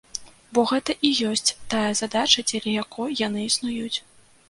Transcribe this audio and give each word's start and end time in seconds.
Бо 0.57 0.63
гэта 0.71 0.95
і 1.09 1.11
ёсць 1.33 1.53
тая 1.75 1.85
задача, 2.01 2.47
дзеля 2.51 2.77
якой 2.83 3.17
яны 3.27 3.49
існуюць. 3.53 3.97